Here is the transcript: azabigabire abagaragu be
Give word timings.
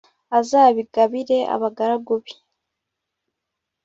azabigabire 0.39 1.37
abagaragu 1.55 2.13
be 2.23 2.33